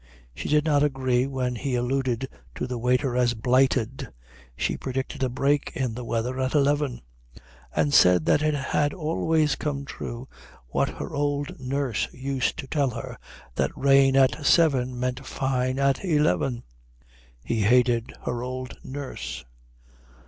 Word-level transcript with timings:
She 0.33 0.49
did 0.49 0.65
not 0.65 0.81
agree 0.81 1.27
when 1.27 1.53
he 1.53 1.75
alluded 1.75 2.27
to 2.55 2.65
the 2.65 2.79
waiter 2.79 3.15
as 3.15 3.35
blighted. 3.35 4.09
She 4.57 4.75
predicted 4.75 5.21
a 5.21 5.29
break 5.29 5.73
in 5.75 5.93
the 5.93 6.03
weather 6.03 6.39
at 6.39 6.55
eleven, 6.55 7.01
and 7.75 7.93
said 7.93 8.25
that 8.25 8.41
it 8.41 8.55
had 8.55 8.95
always 8.95 9.53
come 9.55 9.85
true 9.85 10.27
what 10.65 10.89
her 10.89 11.13
old 11.13 11.59
nurse 11.59 12.07
used 12.11 12.57
to 12.57 12.65
tell 12.67 12.89
her, 12.89 13.15
that 13.53 13.77
rain 13.77 14.15
at 14.17 14.43
seven 14.43 14.99
meant 14.99 15.23
fine 15.23 15.77
at 15.77 16.03
eleven. 16.03 16.63
He 17.45 17.61
hated 17.61 18.11
her 18.25 18.41
old 18.41 18.79
nurse. 18.83 19.45